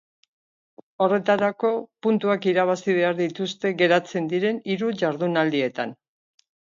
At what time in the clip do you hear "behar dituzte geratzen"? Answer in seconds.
3.01-4.31